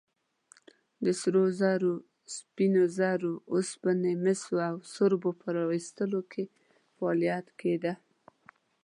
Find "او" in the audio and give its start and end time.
4.69-4.75